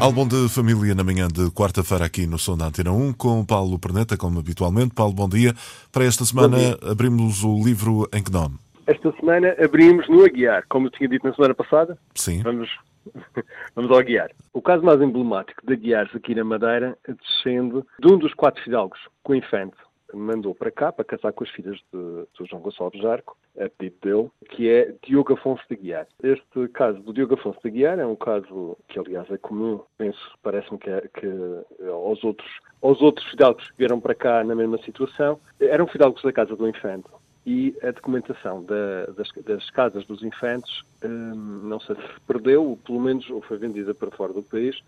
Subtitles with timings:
[0.00, 3.80] Álbum de família na manhã de quarta-feira aqui no Som da Antena 1 com Paulo
[3.80, 4.94] Perneta, como habitualmente.
[4.94, 5.52] Paulo, bom dia.
[5.90, 6.56] Para esta semana
[6.88, 8.58] abrimos o livro em que nome?
[8.86, 11.98] Esta semana abrimos no Aguiar, como eu tinha dito na semana passada.
[12.14, 12.42] Sim.
[12.42, 12.70] Vamos,
[13.74, 14.30] vamos ao Aguiar.
[14.52, 19.00] O caso mais emblemático de Aguiares aqui na Madeira descende de um dos quatro fidalgos,
[19.24, 19.76] com o Infante,
[20.14, 23.96] mandou para cá para casar com as filhas de, de João Gonçalves Jarco, a pedido
[24.02, 26.06] dele, que é Diogo Afonso de Guiar.
[26.22, 30.18] Este caso do Diogo Afonso de Guiar é um caso que, aliás, é comum, penso,
[30.42, 32.48] parece-me que, é, que é, aos outros
[32.80, 36.68] aos outros fidalgos que vieram para cá na mesma situação, eram fidalgos da Casa do
[36.68, 37.08] Infante.
[37.44, 42.76] E a documentação da, das, das, casas dos infantes hum, não sei se perdeu, ou
[42.76, 44.78] pelo menos ou foi vendida para fora do país,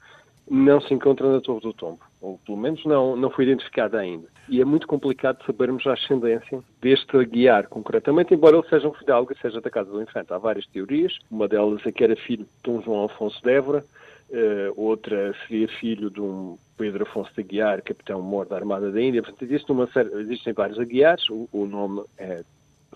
[0.48, 4.28] não se encontra na Torre do Tombo, ou pelo menos não, não foi identificada ainda.
[4.48, 9.32] E é muito complicado sabermos a ascendência deste guiar, concretamente, embora ele seja um fidalgo
[9.40, 10.32] seja da Casa do Infante.
[10.32, 13.84] Há várias teorias, uma delas é que era filho de um João Afonso de Évora,
[14.30, 19.22] uh, outra seria filho de um Pedro Afonso de Aguiar, capitão-mor da Armada da Índia.
[19.22, 22.42] Portanto, existe uma série, existem vários Aguiares, o, o nome é,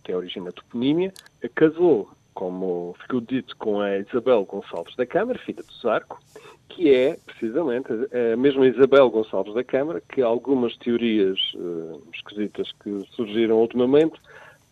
[0.05, 1.13] tem origem na toponímia.
[1.55, 6.21] Casou como ficou dito com a Isabel Gonçalves da Câmara, filha do Zarco,
[6.69, 7.89] que é, precisamente,
[8.33, 14.19] a mesma Isabel Gonçalves da Câmara, que algumas teorias uh, esquisitas que surgiram ultimamente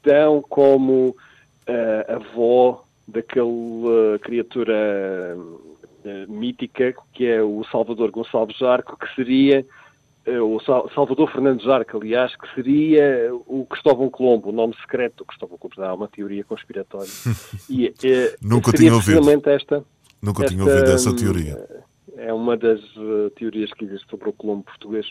[0.03, 1.11] dão como
[1.69, 9.65] uh, avó daquela criatura uh, mítica que é o Salvador Gonçalves Zarco, que seria
[10.27, 10.61] o
[10.95, 15.83] Salvador Fernandes Arco, aliás, que seria o Cristóvão Colombo, o nome secreto do Cristóvão Colombo.
[15.83, 17.11] Há uma teoria conspiratória.
[17.69, 17.92] E,
[18.41, 19.19] Nunca tinha ouvido.
[19.50, 19.84] Esta,
[20.21, 21.69] Nunca esta, tinha ouvido essa teoria.
[22.16, 22.81] É uma das
[23.37, 25.06] teorias que existe sobre o Colombo português.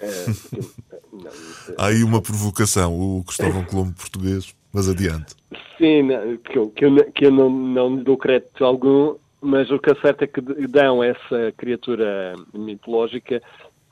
[1.12, 1.30] Não,
[1.78, 5.34] Há aí uma provocação, o Cristóvão Colombo português, mas adiante.
[5.78, 9.70] Sim, não, que, eu, que, eu, que eu não, não lhe dou crédito algum, mas
[9.70, 13.42] o que é certo é que dão essa criatura mitológica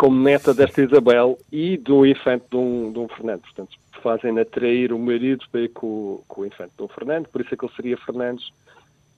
[0.00, 3.42] como neta desta Isabel e do infante Dom, Dom Fernando.
[3.42, 7.52] Portanto, fazem atrair o marido para ir com, com o infante Dom Fernando, por isso
[7.52, 8.50] é que ele seria Fernandes,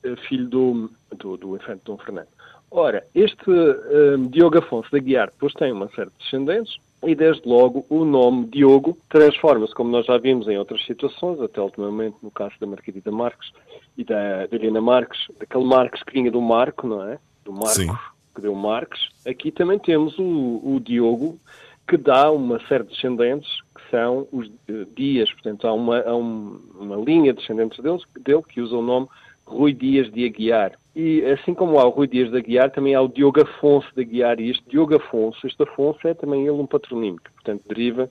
[0.02, 2.26] eh, filho do, do, do infante Dom Fernando.
[2.68, 7.48] Ora, este um, Diogo Afonso da Guiar depois tem uma série de descendentes e desde
[7.48, 12.30] logo o nome Diogo transforma-se, como nós já vimos em outras situações, até ultimamente no
[12.32, 13.52] caso da Margarida Marques
[13.96, 17.20] e da, da Helena Marques, daquele Marques que vinha do Marco, não é?
[17.44, 17.68] Do Marco.
[17.68, 17.88] Sim
[18.34, 21.38] que deu Marques, aqui também temos o, o Diogo,
[21.86, 26.14] que dá uma série de descendentes, que são os uh, Dias, portanto há uma, há
[26.14, 29.08] um, uma linha de descendentes deles, dele que usa o nome
[29.44, 30.72] Rui Dias de Aguiar.
[30.94, 34.02] E assim como há o Rui Dias de Aguiar, também há o Diogo Afonso de
[34.02, 38.10] Aguiar, e este Diogo Afonso, este Afonso é também ele um patronímio, que portanto deriva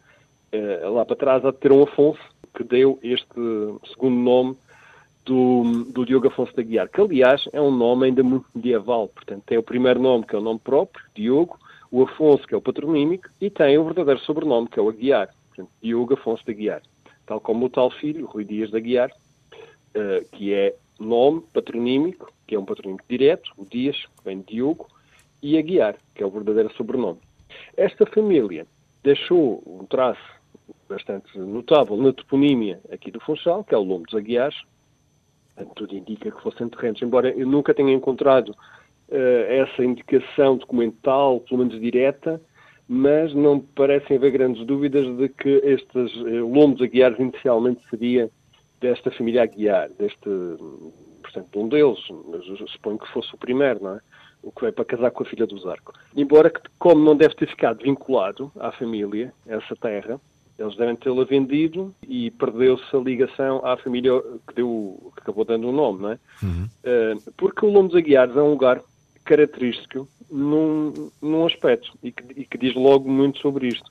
[0.53, 2.21] uh, lá para trás a ter um Afonso,
[2.53, 3.33] que deu este
[3.93, 4.57] segundo nome
[5.25, 9.43] do, do Diogo Afonso da Guiar, que aliás é um nome ainda muito medieval, portanto
[9.45, 11.59] tem o primeiro nome que é o nome próprio, Diogo,
[11.91, 15.29] o Afonso que é o patronímico e tem o verdadeiro sobrenome que é o Aguiar,
[15.49, 16.81] portanto Diogo Afonso da Guiar,
[17.25, 22.55] tal como o tal filho, Rui Dias da Guiar, uh, que é nome patronímico, que
[22.55, 24.87] é um patronímico direto, o Dias, que vem de Diogo,
[25.41, 27.19] e Aguiar, que é o verdadeiro sobrenome.
[27.75, 28.65] Esta família
[29.03, 30.21] deixou um traço
[30.87, 34.57] bastante notável na toponímia aqui do Funchal, que é o Lombo dos Aguiares,
[35.75, 41.59] tudo indica que fossem terrenos, embora eu nunca tenha encontrado uh, essa indicação documental, pelo
[41.59, 42.41] menos direta,
[42.87, 48.29] mas não parecem haver grandes dúvidas de que estes uh, lombos aguiares inicialmente seria
[48.81, 50.29] desta família Aguiar, deste,
[51.21, 54.01] portanto, um deles, mas eu suponho que fosse o primeiro, não é?
[54.43, 55.93] O que veio para casar com a filha do Zarco.
[56.17, 60.19] Embora que, como não deve ter ficado vinculado à família, essa terra,
[60.57, 64.11] eles devem tê-la vendido e perdeu-se a ligação à família
[64.47, 66.19] que, deu, acabou dando o nome, não é?
[66.43, 66.69] Uhum.
[66.83, 68.81] Uh, porque o Lombo dos Aguiares é um lugar
[69.23, 73.89] característico num, num aspecto e que, e que, diz logo muito sobre isto.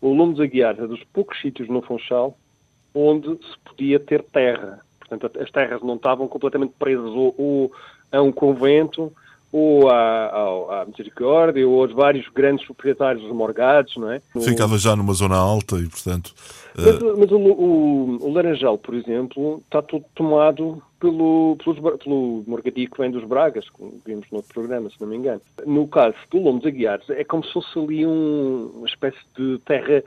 [0.00, 2.36] O Lombo dos Aguiares é dos poucos sítios no Funchal
[2.94, 4.80] onde se podia ter terra.
[4.98, 7.72] Portanto, as terras não estavam completamente presas ou, ou
[8.10, 9.12] a um convento
[9.52, 14.20] ou à, à, à, Misericórdia, ou aos vários grandes proprietários morgados, não é?
[14.40, 16.32] Ficava já numa zona alta e, portanto...
[16.74, 17.14] Mas, uh...
[17.18, 22.98] mas o, o, o, Laranjal, por exemplo, está tudo tomado pelo, pelo, pelo morgadio que
[22.98, 25.42] vem dos Bragas, como vimos no outro programa, se não me engano.
[25.66, 29.58] No caso do Lombo de Aguiar, é como se fosse ali um, uma espécie de
[29.66, 30.02] terra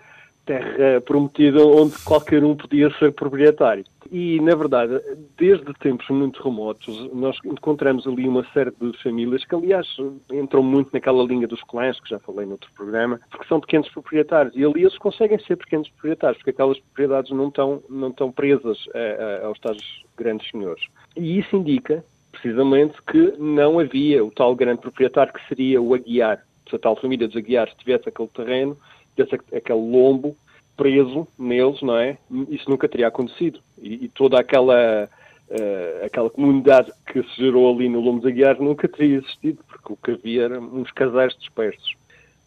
[0.45, 3.83] terra prometida onde qualquer um podia ser proprietário.
[4.11, 5.01] E, na verdade,
[5.35, 9.87] desde tempos muito remotos, nós encontramos ali uma série de famílias que, aliás,
[10.31, 13.89] entram muito naquela linha dos clãs, que já falei no outro programa, porque são pequenos
[13.89, 14.55] proprietários.
[14.55, 18.77] E ali eles conseguem ser pequenos proprietários, porque aquelas propriedades não estão, não estão presas
[18.93, 19.81] a, a, aos tais
[20.15, 20.83] grandes senhores.
[21.17, 26.45] E isso indica, precisamente, que não havia o tal grande proprietário que seria o Aguiar.
[26.69, 28.77] Se a tal família dos Aguiares tivesse aquele terreno,
[29.15, 30.35] tivesse aquele lombo,
[30.75, 32.17] preso neles, não é?
[32.49, 33.59] Isso nunca teria acontecido.
[33.81, 35.09] E, e toda aquela,
[35.49, 39.97] uh, aquela comunidade que se gerou ali no Lomos Aguiar nunca teria existido, porque o
[39.97, 41.95] que havia eram uns casais dispersos.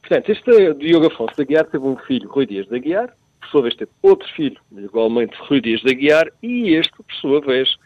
[0.00, 3.62] Portanto, este Diogo Afonso de Aguiar teve um filho, Rui Dias de Aguiar, por sua
[3.62, 7.76] vez teve outro filho, igualmente Rui Dias de Aguiar, e este, por sua vez,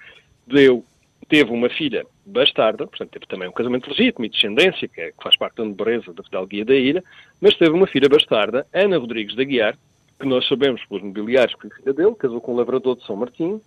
[0.47, 0.85] deu,
[1.33, 5.23] teve uma filha bastarda, portanto teve também um casamento legítimo e descendência, que, é, que
[5.23, 7.03] faz parte da nobreza da fidalguia da ilha,
[7.41, 9.79] mas teve uma filha bastarda, Ana Rodrigues de Aguiar,
[10.21, 13.17] que nós sabemos pelos mobiliários que foi filha dele, casou com um lavrador de São
[13.17, 13.63] Martinho,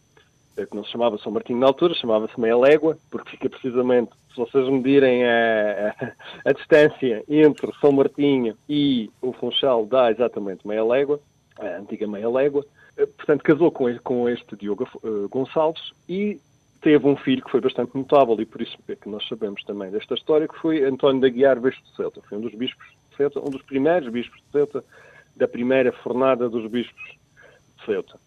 [0.55, 4.11] eh, que não se chamava São Martinho na altura, chamava-se Meia Légua, porque fica precisamente,
[4.29, 10.67] se vocês medirem a, a, a, distância entre São Martinho e o Funchal, dá exatamente
[10.67, 11.19] Meia Légua,
[11.59, 12.63] a antiga Meia Légua.
[12.95, 16.39] Eh, portanto, casou com, com este Diogo uh, Gonçalves e
[16.85, 19.89] teve um filho que foi bastante notável, e por isso é que nós sabemos também
[19.89, 22.21] desta história, que foi António da Guiar Vesco de Celta.
[22.29, 24.83] Foi um dos bispos de Celta, um dos primeiros bispos de Celta,
[25.35, 27.03] da primeira fornada dos bispos
[27.75, 28.19] de Ceuta.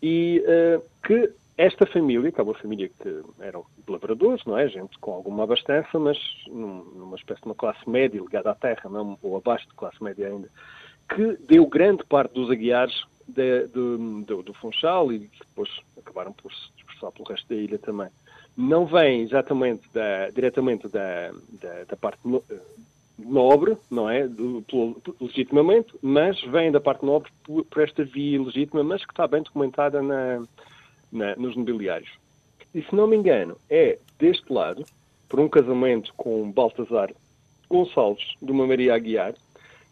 [0.00, 1.28] E uh, que
[1.58, 4.68] esta família, que é uma família que eram lavradores, não é?
[4.68, 6.16] Gente com alguma abastança, mas
[6.46, 10.28] numa espécie de uma classe média ligada à terra, não, ou abaixo de classe média
[10.28, 10.48] ainda,
[11.08, 12.94] que deu grande parte dos aguiares
[13.26, 15.68] de, de, de, do Funchal e depois
[15.98, 18.08] acabaram por se dispersar pelo resto da ilha também.
[18.56, 22.20] Não vem exatamente da, diretamente da, da, da parte
[23.18, 24.26] nobre, não é?
[24.26, 24.64] Do,
[25.20, 29.42] legitimamente, mas vem da parte nobre por, por, esta via legítima, mas que está bem
[29.42, 30.42] documentada na,
[31.10, 32.10] na, nos nobiliários.
[32.74, 34.84] E se não me engano, é deste lado,
[35.28, 37.12] por um casamento com Baltazar
[37.68, 39.34] Gonçalves, de uma Maria Aguiar,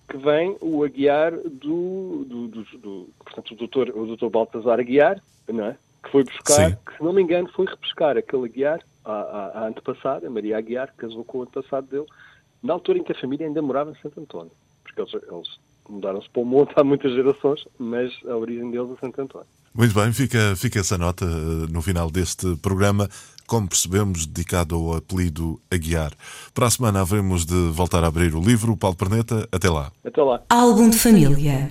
[0.08, 5.22] que vem o Aguiar do, do, do, do portanto, o doutor, o doutor Baltazar Aguiar,
[5.48, 5.76] não é?
[6.02, 6.76] Que foi buscar, Sim.
[6.86, 10.58] que se não me engano foi repescar aquele Aguiar, a, a, a antepassada, a Maria
[10.58, 12.06] Aguiar, que casou com o antepassado dele,
[12.62, 14.52] na altura em que a família ainda morava em Santo António.
[14.82, 15.48] Porque eles, eles
[15.88, 19.46] mudaram-se para o monte há muitas gerações, mas a origem deles é Santo António.
[19.74, 23.08] Muito bem, fica, fica essa nota eh, no final deste programa,
[23.46, 26.12] como percebemos, dedicado ao apelido Aguiar.
[26.52, 28.76] Para a semana haveremos de voltar a abrir o livro.
[28.76, 29.90] Paulo Perneta, até lá.
[30.04, 30.42] Até lá.
[30.50, 31.70] Álbum de família.